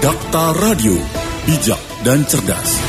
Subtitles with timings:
[0.00, 0.96] Dakta Radio,
[1.44, 2.80] bijak dan cerdas.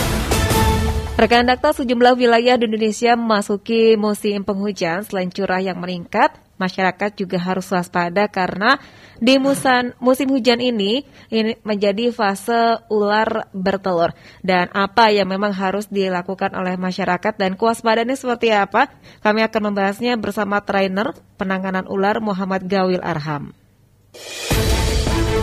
[1.20, 5.04] Rekan Dakta, sejumlah wilayah di Indonesia memasuki musim penghujan.
[5.04, 8.80] Selain curah yang meningkat, masyarakat juga harus waspada karena
[9.20, 14.16] di musan, musim hujan ini, ini menjadi fase ular bertelur.
[14.40, 18.88] Dan apa yang memang harus dilakukan oleh masyarakat dan kewaspadaannya seperti apa?
[19.20, 23.52] Kami akan membahasnya bersama trainer penanganan ular Muhammad Gawil Arham.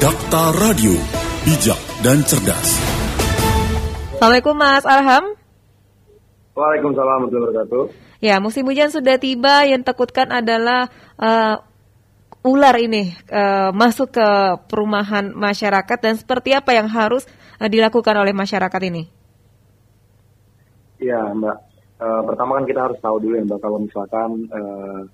[0.01, 0.97] Dakta Radio,
[1.47, 2.69] bijak dan cerdas.
[4.19, 5.25] Assalamualaikum Mas Arham.
[6.59, 7.85] Waalaikumsalam warahmatullahi wabarakatuh.
[8.19, 9.63] Ya, musim hujan sudah tiba.
[9.63, 11.63] Yang takutkan adalah uh,
[12.43, 14.29] ular ini uh, masuk ke
[14.67, 17.31] perumahan masyarakat dan seperti apa yang harus
[17.63, 19.07] uh, dilakukan oleh masyarakat ini?
[20.99, 21.57] Ya, Mbak.
[21.99, 25.07] Uh, pertama kan kita harus tahu dulu ya, Mbak, kalau misalkan uh,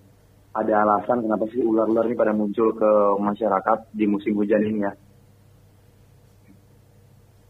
[0.56, 4.92] ada alasan kenapa sih ular-ular ini pada muncul ke masyarakat di musim hujan ini ya.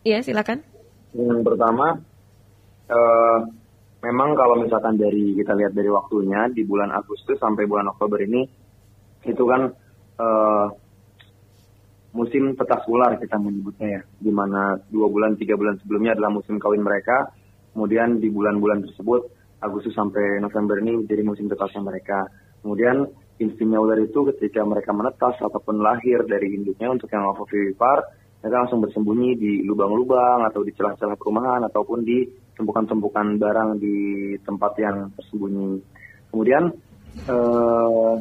[0.04, 0.60] Iya, silakan.
[1.16, 1.96] Yang pertama,
[2.92, 3.38] uh,
[4.04, 8.44] memang kalau misalkan dari kita lihat dari waktunya di bulan Agustus sampai bulan Oktober ini,
[9.24, 9.72] itu kan
[10.20, 10.66] uh,
[12.12, 16.60] musim petas ular kita menyebutnya ya, di mana dua bulan tiga bulan sebelumnya adalah musim
[16.60, 17.32] kawin mereka,
[17.72, 19.24] kemudian di bulan-bulan tersebut
[19.64, 22.28] Agustus sampai November ini menjadi musim tetasnya mereka.
[22.60, 23.08] Kemudian
[23.40, 28.04] instingnya ular itu ketika mereka menetas ataupun lahir dari induknya untuk yang ovovivipar,
[28.44, 32.28] mereka langsung bersembunyi di lubang-lubang atau di celah-celah perumahan ataupun di
[32.60, 33.96] tumpukan-tumpukan barang di
[34.44, 35.80] tempat yang tersembunyi.
[36.28, 36.68] Kemudian
[37.24, 38.14] eh,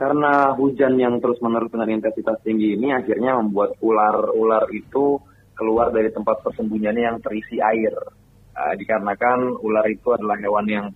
[0.00, 5.20] karena hujan yang terus-menerus dengan intensitas tinggi ini akhirnya membuat ular-ular itu
[5.52, 7.92] keluar dari tempat persembunyiannya yang terisi air.
[8.50, 10.86] Uh, dikarenakan ular itu adalah hewan yang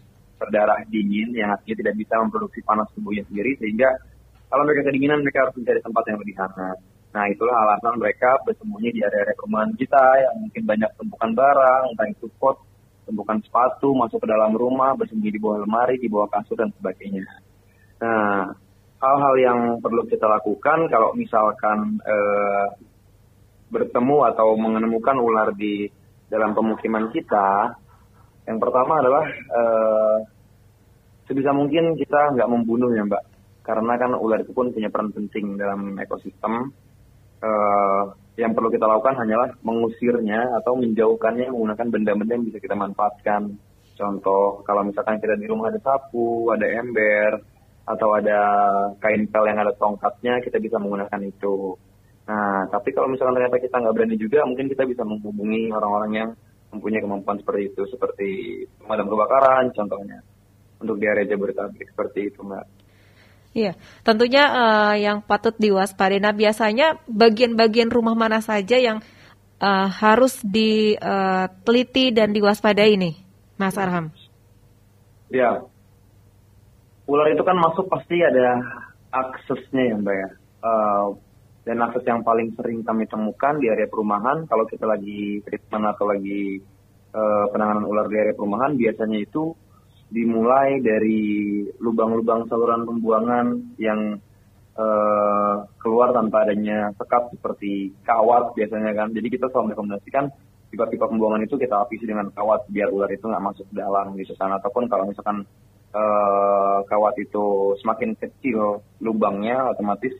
[0.40, 3.92] berdarah dingin yang akhirnya tidak bisa memproduksi panas tubuhnya sendiri sehingga
[4.48, 6.78] kalau mereka kedinginan mereka harus mencari tempat yang lebih hangat.
[7.14, 12.08] Nah itulah alasan mereka bersembunyi di area-area perumahan kita yang mungkin banyak tumpukan barang, entah
[12.10, 12.58] itu pot,
[13.06, 17.22] tumpukan sepatu, masuk ke dalam rumah, bersembunyi di bawah lemari, di bawah kasur dan sebagainya.
[18.02, 18.50] Nah
[18.98, 22.66] hal-hal yang perlu kita lakukan kalau misalkan eh,
[23.70, 25.86] bertemu atau menemukan ular di
[26.26, 27.78] dalam pemukiman kita,
[28.50, 30.18] yang pertama adalah eh,
[31.30, 33.22] sebisa mungkin kita nggak membunuh ya mbak,
[33.62, 36.74] karena kan ular itu pun punya peran penting dalam ekosistem.
[37.44, 38.02] Eh,
[38.34, 43.54] yang perlu kita lakukan hanyalah mengusirnya atau menjauhkannya menggunakan benda-benda yang bisa kita manfaatkan.
[43.94, 47.38] Contoh, kalau misalkan kita di rumah ada sapu, ada ember,
[47.84, 48.40] atau ada
[48.98, 51.78] kain pel yang ada tongkatnya, kita bisa menggunakan itu.
[52.26, 56.30] Nah, tapi kalau misalkan ternyata kita nggak berani juga, mungkin kita bisa menghubungi orang-orang yang
[56.74, 58.28] mempunyai kemampuan seperti itu, seperti
[58.82, 60.18] pemadam kebakaran contohnya,
[60.82, 62.83] untuk di area Jabodetabek seperti itu, Mbak.
[63.54, 66.18] Iya, tentunya uh, yang patut diwaspadai.
[66.18, 68.98] Nah, biasanya bagian-bagian rumah mana saja yang
[69.62, 73.14] uh, harus diteliti uh, dan diwaspadai nih,
[73.54, 74.10] Mas Arham?
[75.30, 75.62] Ya,
[77.06, 78.58] ular itu kan masuk pasti ada
[79.14, 80.30] aksesnya ya, Mbak ya.
[80.58, 81.06] Uh,
[81.64, 86.10] dan akses yang paling sering kami temukan di area perumahan, kalau kita lagi treatment atau
[86.10, 86.58] lagi
[87.14, 89.54] uh, penanganan ular di area perumahan, biasanya itu
[90.12, 94.20] dimulai dari lubang-lubang saluran pembuangan yang
[94.78, 99.08] uh, keluar tanpa adanya sekat seperti kawat biasanya kan.
[99.14, 100.30] Jadi kita selalu merekomendasikan
[100.70, 104.34] pipa-pipa pembuangan itu kita lapisi dengan kawat biar ular itu nggak masuk ke dalam gitu
[104.36, 104.50] kan.
[104.58, 105.46] Ataupun kalau misalkan
[105.94, 110.12] uh, kawat itu semakin kecil lubangnya otomatis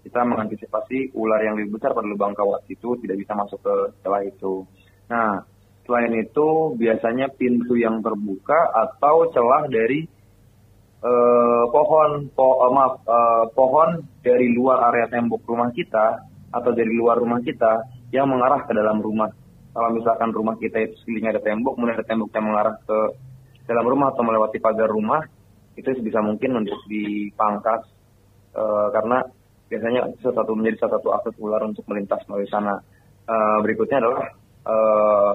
[0.00, 4.24] kita mengantisipasi ular yang lebih besar pada lubang kawat itu tidak bisa masuk ke celah
[4.24, 4.64] itu.
[5.12, 5.44] Nah,
[5.84, 10.06] Selain itu, biasanya pintu yang terbuka atau celah dari
[11.02, 16.92] uh, pohon, po, uh, maaf, uh, pohon dari luar area tembok rumah kita atau dari
[16.94, 19.30] luar rumah kita yang mengarah ke dalam rumah.
[19.70, 22.98] Kalau misalkan rumah kita itu sekelilingnya ada tembok, mulai ada tembok yang mengarah ke
[23.70, 25.22] dalam rumah atau melewati pagar rumah,
[25.78, 27.86] itu sebisa mungkin untuk dipangkas
[28.58, 29.22] uh, karena
[29.70, 32.82] biasanya satu menjadi salah satu akses ular untuk melintas melalui sana.
[33.30, 34.26] Uh, berikutnya adalah
[34.66, 35.32] uh,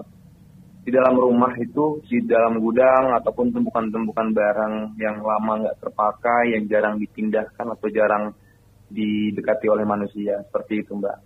[0.85, 6.69] di dalam rumah itu, di dalam gudang ataupun tumpukan-tumpukan barang yang lama nggak terpakai, yang
[6.69, 8.29] jarang dipindahkan atau jarang
[8.85, 11.17] didekati oleh manusia, seperti itu Mbak.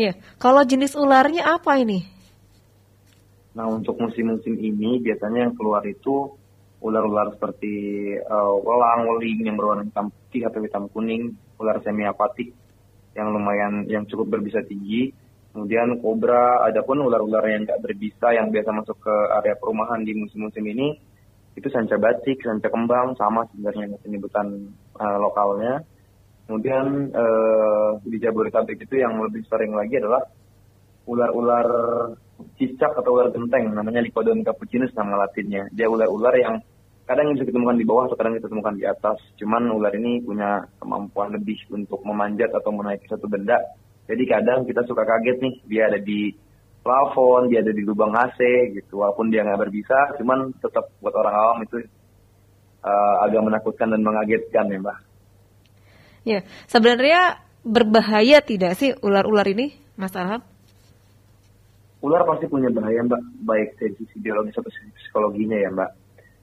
[0.00, 2.08] Ya, kalau jenis ularnya apa ini?
[3.56, 6.32] Nah untuk musim-musim ini biasanya yang keluar itu
[6.80, 7.72] ular-ular seperti
[8.24, 12.52] uh, welang, weling yang berwarna hitam putih atau hitam kuning, ular semi apatik
[13.16, 15.12] yang lumayan, yang cukup berbisa tinggi,
[15.56, 20.12] Kemudian kobra, ada pun ular-ular yang tidak berbisa yang biasa masuk ke area perumahan di
[20.12, 20.92] musim-musim ini,
[21.56, 24.68] itu sanca batik, sanca kembang, sama sebenarnya penyebutan
[25.00, 25.80] uh, lokalnya.
[26.44, 30.28] Kemudian uh, di Jabodetabek itu yang lebih sering lagi adalah
[31.08, 31.66] ular-ular
[32.60, 35.72] cicak atau ular genteng, namanya Lycodon capucinus nama latinnya.
[35.72, 36.60] Dia ular-ular yang
[37.08, 39.16] kadang bisa ditemukan di bawah atau kadang kita temukan di atas.
[39.40, 43.56] Cuman ular ini punya kemampuan lebih untuk memanjat atau menaiki satu benda.
[44.06, 46.30] Jadi kadang kita suka kaget nih, dia ada di
[46.86, 48.38] plafon, dia ada di lubang AC
[48.78, 49.02] gitu.
[49.02, 51.82] Walaupun dia nggak berbisa, cuman tetap buat orang awam itu
[52.86, 54.98] uh, agak menakutkan dan mengagetkan ya mbak.
[56.26, 56.38] Ya,
[56.70, 60.42] sebenarnya berbahaya tidak sih ular-ular ini, Mas Alham?
[62.02, 65.90] Ular pasti punya bahaya mbak, baik dari sisi biologis atau sisi psikologinya ya mbak.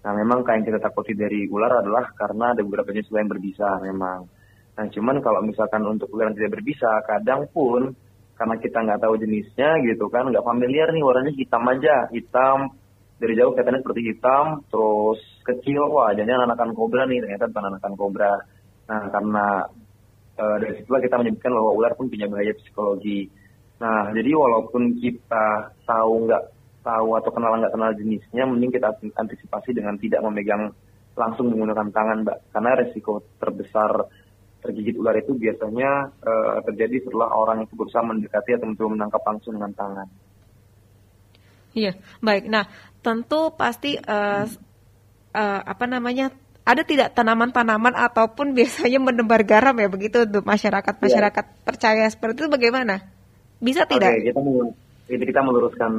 [0.04, 3.80] Nah memang kayak yang kita takuti dari ular adalah karena ada beberapa jenis yang berbisa
[3.80, 4.28] memang.
[4.74, 7.94] Nah cuman kalau misalkan untuk ular yang tidak berbisa, kadang pun
[8.34, 12.74] karena kita nggak tahu jenisnya gitu kan, nggak familiar nih warnanya hitam aja, hitam
[13.22, 17.94] dari jauh kelihatannya seperti hitam, terus kecil, wah jangan anakan kobra nih, ternyata bukan anakan
[17.94, 18.34] kobra.
[18.90, 19.48] Nah karena
[20.36, 23.30] e, dari situlah kita menyebutkan bahwa ular pun punya bahaya psikologi.
[23.78, 26.44] Nah jadi walaupun kita tahu nggak
[26.84, 30.74] tahu atau kenal nggak kenal jenisnya, mending kita antisipasi dengan tidak memegang
[31.14, 32.38] langsung menggunakan tangan, mbak.
[32.50, 34.10] Karena resiko terbesar
[34.64, 39.60] tergigit ular itu biasanya uh, terjadi setelah orang itu berusaha mendekati atau mencoba menangkap langsung
[39.60, 40.08] dengan tangan.
[41.76, 42.48] Iya, baik.
[42.48, 42.70] Nah,
[43.04, 44.46] tentu pasti uh,
[45.36, 46.32] uh, apa namanya
[46.64, 51.54] ada tidak tanaman-tanaman ataupun biasanya menebar garam ya begitu untuk masyarakat masyarakat ya.
[51.68, 53.04] percaya seperti itu bagaimana?
[53.60, 54.16] Bisa tidak?
[54.16, 54.40] Oke, kita
[55.12, 55.92] ini kita meluruskan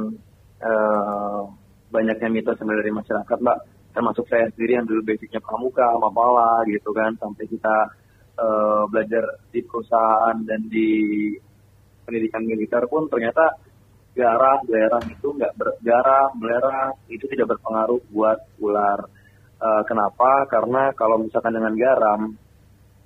[0.65, 1.41] uh,
[1.93, 3.57] banyaknya mitos yang dari masyarakat, Mbak.
[3.95, 7.75] Termasuk saya sendiri yang dulu basicnya pramuka, mapala gitu kan, sampai kita
[8.39, 10.89] uh, belajar di perusahaan dan di
[12.05, 13.57] pendidikan militer pun ternyata
[14.15, 18.99] garam, belerang itu nggak bergaram, belerang itu tidak berpengaruh buat ular.
[19.55, 20.47] Uh, kenapa?
[20.47, 22.21] Karena kalau misalkan dengan garam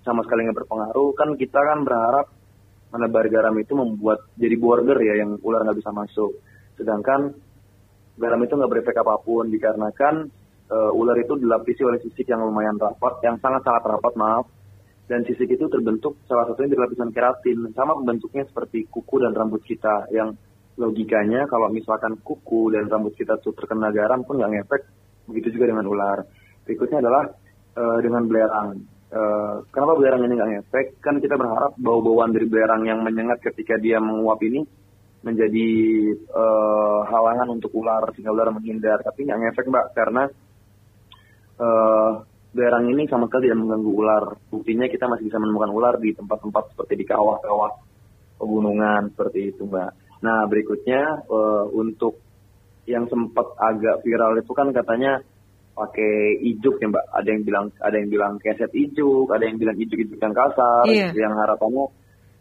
[0.06, 2.28] sama sekali nggak berpengaruh, kan kita kan berharap
[2.90, 6.32] menebar garam itu membuat jadi border ya yang ular nggak bisa masuk.
[6.78, 7.34] Sedangkan
[8.18, 10.30] garam itu nggak berefek apa pun dikarenakan
[10.70, 14.46] uh, ular itu dilapisi oleh sisik yang lumayan rapat, yang sangat-sangat rapat maaf,
[15.10, 19.66] dan sisik itu terbentuk salah satunya dari lapisan keratin, sama bentuknya seperti kuku dan rambut
[19.66, 20.38] kita, yang
[20.78, 24.82] logikanya kalau misalkan kuku dan rambut kita tuh terkena garam pun nggak ngefek,
[25.26, 26.22] begitu juga dengan ular.
[26.62, 27.26] Berikutnya adalah
[27.74, 28.78] uh, dengan belerang.
[29.10, 30.88] Uh, kenapa belerang ini nggak ngefek?
[31.02, 34.62] Kan kita berharap bau-bauan dari belerang yang menyengat ketika dia menguap ini
[35.20, 35.70] menjadi
[36.32, 40.24] uh, halangan untuk ular sehingga ular menghindar tapi nggak ngefek mbak karena
[41.60, 46.14] uh, belerang ini sama sekali tidak mengganggu ular buktinya kita masih bisa menemukan ular di
[46.18, 47.72] tempat-tempat seperti di kawah-kawah
[48.42, 52.18] pegunungan seperti itu mbak nah berikutnya uh, untuk
[52.90, 55.22] yang sempat agak viral itu kan katanya
[55.78, 59.78] pakai ijuk ya mbak ada yang bilang ada yang bilang keset ijuk ada yang bilang
[59.78, 61.14] ijuk-ijuk yang kasar yeah.
[61.14, 61.88] yang harapannya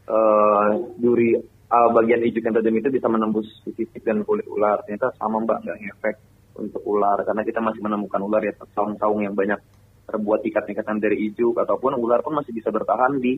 [0.08, 1.36] uh, duri
[1.68, 4.80] uh, bagian ijuk yang tajam itu bisa menembus sisik dan kulit ular.
[4.84, 6.16] Ternyata sama mbak nggak ngefek
[6.58, 9.60] untuk ular karena kita masih menemukan ular ya saung-saung yang banyak
[10.08, 13.36] terbuat ikat-ikatan dari ijuk ataupun ular pun masih bisa bertahan di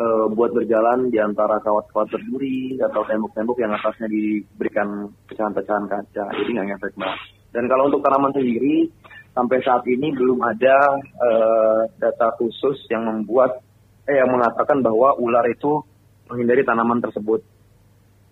[0.00, 6.24] uh, buat berjalan di antara kawat-kawat berduri atau tembok-tembok yang atasnya diberikan pecahan-pecahan kaca.
[6.32, 7.14] Jadi nggak ngefek mbak.
[7.54, 8.88] Dan kalau untuk tanaman sendiri
[9.36, 13.60] sampai saat ini belum ada uh, data khusus yang membuat
[14.04, 15.84] eh yang mengatakan bahwa ular itu
[16.32, 17.44] menghindari tanaman tersebut.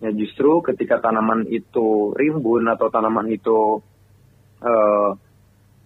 [0.03, 3.79] Ya justru ketika tanaman itu rimbun atau tanaman itu
[4.59, 5.09] uh,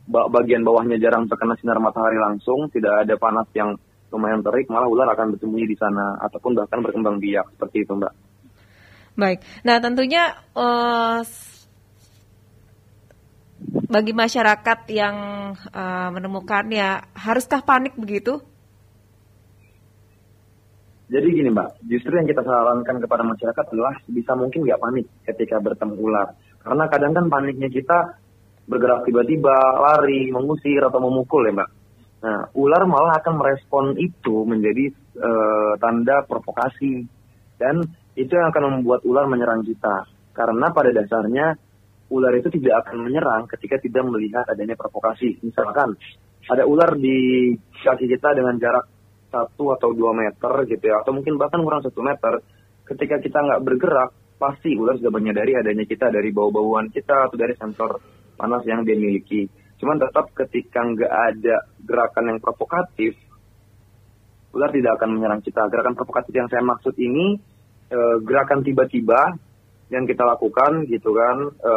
[0.08, 3.76] bagian bawahnya jarang terkena sinar matahari langsung, tidak ada panas yang
[4.08, 8.14] lumayan terik, malah ular akan bersembunyi di sana ataupun bahkan berkembang biak seperti itu, Mbak.
[9.18, 9.40] Baik.
[9.66, 10.24] Nah, tentunya
[10.54, 11.20] uh,
[13.90, 15.16] bagi masyarakat yang
[15.58, 18.40] uh, menemukannya, haruskah panik begitu?
[21.08, 25.56] Jadi gini mbak, justru yang kita sarankan kepada masyarakat adalah bisa mungkin nggak panik ketika
[25.64, 26.36] bertemu ular.
[26.60, 28.20] Karena kadang kan paniknya kita
[28.68, 31.70] bergerak tiba-tiba, lari, mengusir atau memukul ya mbak.
[32.18, 37.08] Nah, ular malah akan merespon itu menjadi uh, tanda provokasi.
[37.58, 37.82] Dan
[38.14, 40.06] itu yang akan membuat ular menyerang kita.
[40.36, 41.56] Karena pada dasarnya
[42.12, 45.40] ular itu tidak akan menyerang ketika tidak melihat adanya provokasi.
[45.42, 45.96] Misalkan
[46.48, 48.86] ada ular di kaki kita dengan jarak
[49.28, 52.40] satu atau dua meter gitu ya, atau mungkin bahkan kurang satu meter,
[52.88, 54.10] ketika kita nggak bergerak,
[54.40, 58.94] pasti ular sudah menyadari adanya kita dari bau-bauan kita atau dari sensor panas yang dia
[58.94, 59.50] miliki.
[59.82, 63.18] Cuman tetap ketika nggak ada gerakan yang provokatif,
[64.54, 65.66] ular tidak akan menyerang kita.
[65.70, 67.38] Gerakan provokatif yang saya maksud ini
[67.90, 69.38] e, gerakan tiba-tiba
[69.94, 71.74] yang kita lakukan gitu kan, e,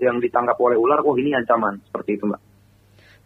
[0.00, 2.40] yang ditangkap oleh ular, oh ini ancaman seperti itu mbak.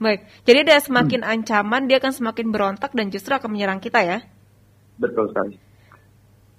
[0.02, 1.33] Baik, jadi dia semakin hmm.
[1.33, 4.19] ancaman, dia akan semakin berontak dan justru akan menyerang kita ya?
[4.99, 5.62] Betul sekali.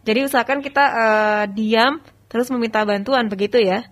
[0.03, 1.99] Jadi usahakan kita uh, diam,
[2.31, 3.87] terus meminta bantuan, begitu ya?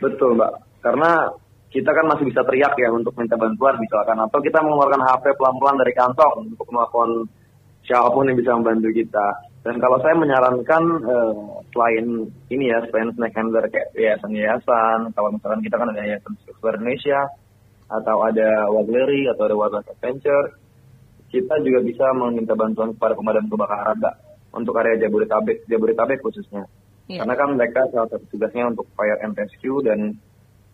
[0.00, 0.71] Betul, Mbak.
[0.82, 1.30] Karena
[1.72, 5.80] kita kan masih bisa teriak ya untuk minta bantuan misalkan atau kita mengeluarkan HP pelan-pelan
[5.80, 7.24] dari kantong untuk melakukan
[7.86, 9.26] siapa pun yang bisa membantu kita.
[9.62, 15.62] Dan kalau saya menyarankan uh, selain ini ya, selain snack handler kayak yayasan-yayasan, kalau misalkan
[15.62, 17.30] kita kan ada yayasan Sekolah Indonesia,
[17.86, 20.58] atau ada Wagleri, atau ada Wildlife Adventure,
[21.30, 24.14] kita juga bisa meminta bantuan kepada pemadam kebakaran, Mbak,
[24.58, 26.66] untuk area Jabodetabek, Jabodetabek khususnya.
[27.06, 27.22] Yeah.
[27.22, 30.18] Karena kan mereka salah satu tugasnya untuk fire and rescue dan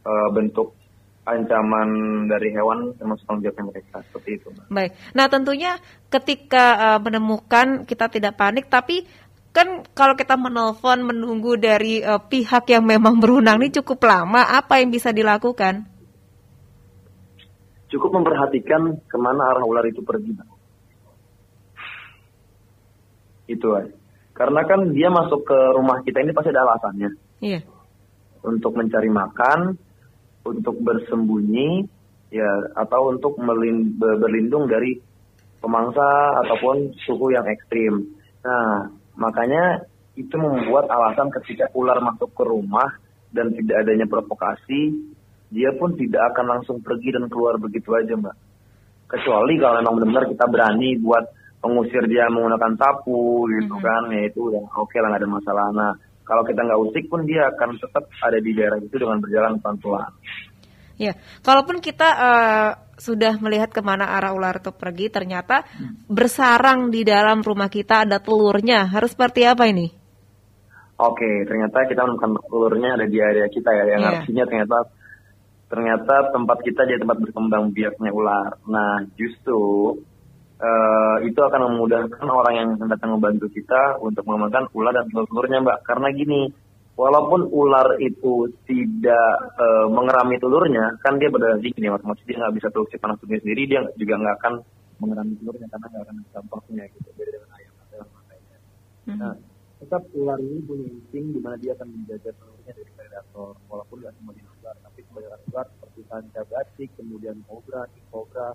[0.04, 0.78] uh, bentuk
[1.28, 1.88] ancaman
[2.24, 4.48] dari hewan termasuk tanggung jawabnya mereka seperti itu.
[4.72, 4.96] Baik.
[5.12, 5.76] Nah tentunya
[6.08, 9.04] ketika uh, menemukan kita tidak panik, tapi
[9.52, 14.80] kan kalau kita menelpon menunggu dari uh, pihak yang memang berwenang ini cukup lama, apa
[14.80, 15.84] yang bisa dilakukan?
[17.88, 20.32] Cukup memperhatikan ke mana arah ular itu pergi.
[23.48, 23.96] Itu aja.
[24.36, 27.10] Karena kan dia masuk ke rumah kita ini pasti ada alasannya.
[27.40, 27.60] Iya.
[28.44, 29.74] Untuk mencari makan,
[30.46, 31.86] untuk bersembunyi
[32.28, 33.40] ya atau untuk
[33.98, 35.00] berlindung dari
[35.58, 38.06] pemangsa ataupun suhu yang ekstrim.
[38.44, 39.82] Nah, makanya
[40.18, 42.98] itu membuat alasan ketika ular masuk ke rumah
[43.30, 44.98] dan tidak adanya provokasi,
[45.48, 48.36] dia pun tidak akan langsung pergi dan keluar begitu aja, Mbak.
[49.08, 51.24] Kecuali kalau memang benar-benar kita berani buat
[51.64, 53.86] mengusir dia menggunakan sapu gitu mm -hmm.
[53.86, 55.66] kan, ya itu ya oke okay lah nggak ada masalah.
[55.74, 55.92] Nah,
[56.28, 60.12] kalau kita nggak usik pun dia akan tetap ada di daerah itu dengan berjalan pelan-pelan.
[61.00, 66.10] Ya, kalaupun kita uh, sudah melihat ke mana arah ular itu pergi, ternyata hmm.
[66.10, 69.94] bersarang di dalam rumah kita ada telurnya, harus seperti apa ini?
[70.98, 74.12] Oke, ternyata kita menemukan telurnya ada di area kita ya, yang yeah.
[74.18, 74.78] artinya ternyata
[75.68, 78.58] ternyata tempat kita jadi tempat berkembang biaknya ular.
[78.66, 79.94] Nah, justru
[80.58, 85.78] uh, itu akan memudahkan orang yang datang membantu kita untuk mengembangkan ular dan telur-telurnya, Mbak.
[85.86, 86.50] Karena gini,
[86.98, 92.54] walaupun ular itu tidak uh, mengerami telurnya, kan dia berdarah dingin ya, maksudnya dia nggak
[92.58, 94.54] bisa produksi panas tubuhnya sendiri, dia juga nggak akan
[94.98, 98.58] mengerami telurnya karena nggak akan dampaknya gitu, beda dengan ayam atau yang lainnya.
[98.58, 99.18] Mm-hmm.
[99.22, 99.34] Nah,
[99.78, 104.14] tetap ular ini punya insting di mana dia akan menjaga telurnya dari predator, walaupun nggak
[104.18, 108.48] semua ular, tapi kebanyakan ular seperti sanca batik, kemudian kobra, kobra,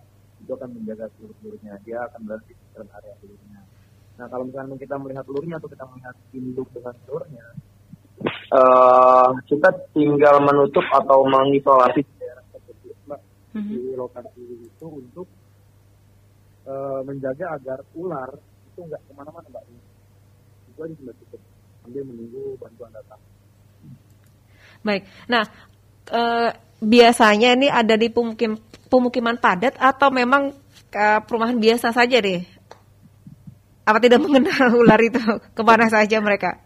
[0.44, 1.74] itu akan menjaga telur-telurnya.
[1.88, 3.62] Dia akan berada di sekitar area telurnya.
[4.14, 7.46] Nah, kalau misalnya kita melihat telurnya atau kita melihat induk dengan telurnya,
[8.54, 13.22] uh, kita tinggal menutup atau mengisolasi daerah tersebut, Mbak,
[13.58, 13.72] mm-hmm.
[13.74, 15.28] di lokasi itu untuk
[16.70, 18.30] uh, menjaga agar ular
[18.70, 19.64] itu nggak ke mana-mana, Mbak.
[20.74, 21.42] Itu aja sudah cukup
[21.82, 23.22] sambil menunggu bantuan datang.
[24.84, 25.04] Baik.
[25.32, 25.44] Nah,
[26.12, 26.52] uh,
[26.84, 28.60] biasanya ini ada di pemukim,
[28.94, 30.54] pemukiman padat atau memang
[30.94, 32.46] uh, perumahan biasa saja deh?
[33.90, 35.18] Apa tidak mengenal ular itu
[35.58, 36.62] ke mana saja mereka?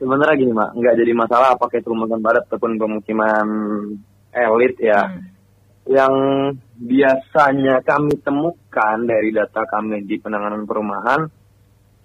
[0.00, 3.46] Sebenarnya gini mak, nggak jadi masalah apakah itu pemukiman padat ataupun pemukiman
[4.32, 5.04] elit ya.
[5.04, 5.36] Hmm.
[5.88, 6.14] Yang
[6.78, 11.26] biasanya kami temukan dari data kami di penanganan perumahan,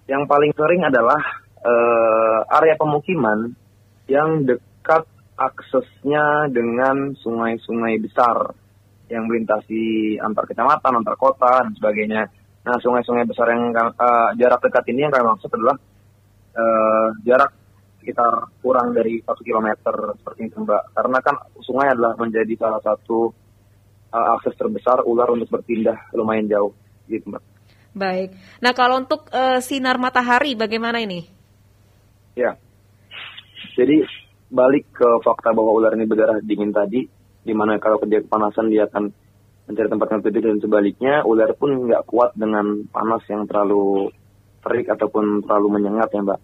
[0.08, 1.20] yang paling sering adalah
[1.60, 3.52] uh, area pemukiman
[4.08, 5.04] yang dekat
[5.36, 8.63] aksesnya dengan sungai-sungai besar
[9.08, 12.22] yang melintasi antar kecamatan, antar kota, dan sebagainya.
[12.64, 15.76] Nah, sungai-sungai besar yang uh, jarak dekat ini yang kami maksud adalah
[16.56, 17.52] uh, jarak
[18.00, 20.82] sekitar kurang dari satu kilometer seperti itu, Mbak.
[20.96, 23.28] Karena kan sungai adalah menjadi salah satu
[24.12, 26.72] uh, akses terbesar ular untuk berpindah lumayan jauh,
[27.08, 27.44] gitu, Mbak.
[27.94, 28.32] Baik.
[28.64, 31.28] Nah, kalau untuk uh, sinar matahari bagaimana ini?
[32.34, 32.56] Ya.
[33.76, 34.02] Jadi
[34.50, 37.06] balik ke fakta bahwa ular ini berdarah dingin tadi,
[37.44, 39.12] di mana kalau dia kepanasan dia akan
[39.64, 44.12] mencari tempat yang tidur dan sebaliknya, ular pun nggak kuat dengan panas yang terlalu
[44.64, 46.40] terik ataupun terlalu menyengat ya mbak.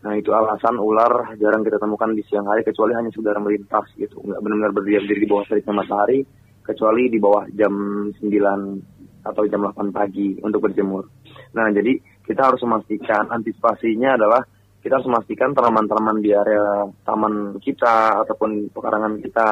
[0.00, 4.22] Nah itu alasan ular jarang kita temukan di siang hari kecuali hanya sekedar melintas gitu,
[4.22, 6.24] nggak benar-benar berdiam diri di bawah teriknya matahari
[6.64, 7.74] kecuali di bawah jam
[8.16, 11.04] 9 atau jam 8 pagi untuk berjemur.
[11.52, 14.40] Nah jadi kita harus memastikan antisipasinya adalah
[14.80, 19.48] kita harus memastikan tanaman-tanaman di area taman kita ataupun pekarangan kita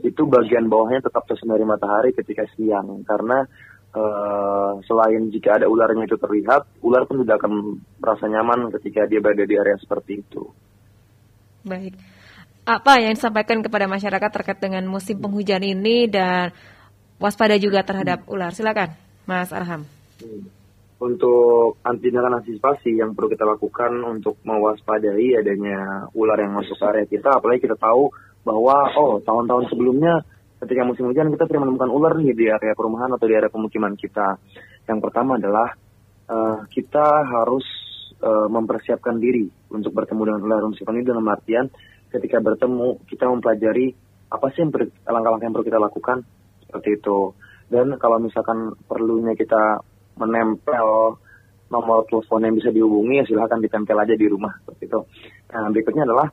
[0.00, 3.44] itu bagian bawahnya tetap tersinari matahari ketika siang karena
[3.92, 9.20] uh, selain jika ada ularnya itu terlihat ular pun tidak akan merasa nyaman ketika dia
[9.20, 10.42] berada di area seperti itu.
[11.64, 11.96] Baik.
[12.64, 16.48] Apa yang disampaikan kepada masyarakat terkait dengan musim penghujan ini dan
[17.20, 18.56] waspada juga terhadap ular?
[18.56, 18.96] Silakan,
[19.28, 19.84] Mas Arham.
[20.24, 20.53] Hmm
[21.02, 27.04] untuk dan antisipasi yang perlu kita lakukan untuk mewaspadai adanya ular yang masuk ke area
[27.10, 28.14] kita, apalagi kita tahu
[28.46, 30.22] bahwa oh tahun-tahun sebelumnya
[30.62, 33.98] ketika musim hujan kita sering menemukan ular nih di area perumahan atau di area pemukiman
[33.98, 34.38] kita.
[34.86, 35.68] Yang pertama adalah
[36.30, 37.66] uh, kita harus
[38.22, 40.60] uh, mempersiapkan diri untuk bertemu dengan ular.
[40.64, 41.66] Mempersiapkan ini dalam artian
[42.08, 43.90] ketika bertemu kita mempelajari
[44.30, 44.62] apa sih
[45.04, 46.18] langkah-langkah yang perlu kita lakukan
[46.64, 47.18] seperti itu.
[47.64, 49.82] Dan kalau misalkan perlunya kita
[50.18, 51.18] menempel
[51.72, 55.00] nomor telepon yang bisa dihubungi ya silahkan ditempel aja di rumah seperti itu.
[55.50, 56.28] Nah berikutnya adalah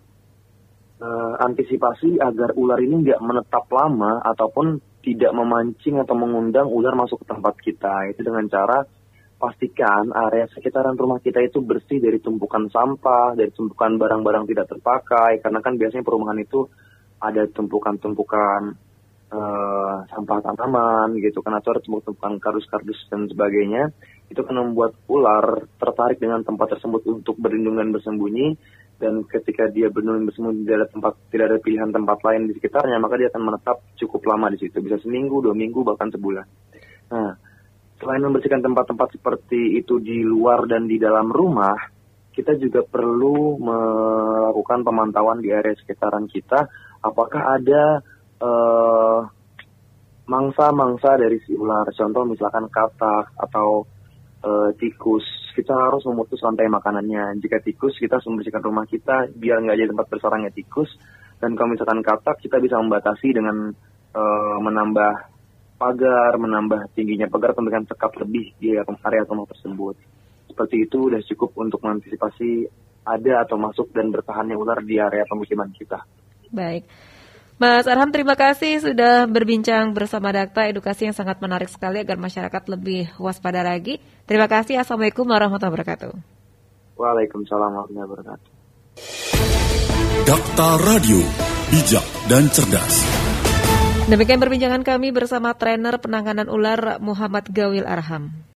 [1.02, 7.26] uh, antisipasi agar ular ini nggak menetap lama ataupun tidak memancing atau mengundang ular masuk
[7.26, 8.14] ke tempat kita.
[8.14, 8.86] Itu dengan cara
[9.42, 15.42] pastikan area sekitaran rumah kita itu bersih dari tumpukan sampah, dari tumpukan barang-barang tidak terpakai.
[15.42, 16.70] Karena kan biasanya perumahan itu
[17.18, 18.78] ada tumpukan-tumpukan
[19.32, 23.90] uh, sampah tanaman gitu kan atau tumpukan kardus-kardus dan sebagainya.
[24.32, 28.56] Itu kan membuat ular tertarik dengan tempat tersebut untuk berlindung dan bersembunyi
[29.02, 33.02] dan ketika dia benar-benar bersembunyi tidak ada tempat tidak ada pilihan tempat lain di sekitarnya
[33.02, 36.46] maka dia akan menetap cukup lama di situ bisa seminggu dua minggu bahkan sebulan
[37.10, 37.34] nah
[37.98, 41.74] selain membersihkan tempat-tempat seperti itu di luar dan di dalam rumah
[42.32, 46.70] kita juga perlu melakukan pemantauan di area sekitaran kita
[47.02, 48.06] apakah ada
[48.42, 49.20] uh,
[50.26, 53.86] mangsa-mangsa dari si ular contoh misalkan katak atau
[54.42, 57.38] uh, tikus kita harus memutus rantai makanannya.
[57.44, 60.90] Jika tikus, kita harus membersihkan rumah kita biar nggak jadi tempat bersarangnya tikus.
[61.38, 63.76] Dan kalau misalkan katak, kita bisa membatasi dengan
[64.16, 65.14] uh, menambah
[65.76, 69.96] pagar, menambah tingginya pagar, atau memberikan sekat lebih di area rumah tersebut.
[70.48, 72.70] Seperti itu sudah cukup untuk mengantisipasi
[73.02, 76.06] ada atau masuk dan bertahannya ular di area pemukiman kita.
[76.54, 76.86] Baik.
[77.62, 82.64] Mas Arham, terima kasih sudah berbincang bersama Dakta edukasi yang sangat menarik sekali agar masyarakat
[82.74, 84.02] lebih waspada lagi.
[84.26, 84.82] Terima kasih.
[84.82, 86.10] Assalamualaikum warahmatullahi wabarakatuh.
[86.98, 88.50] Waalaikumsalam warahmatullahi wabarakatuh.
[90.26, 91.22] Dakta Radio,
[91.70, 93.06] bijak dan cerdas.
[94.10, 98.42] Demikian perbincangan kami bersama trainer penanganan ular Muhammad Gawil Arham.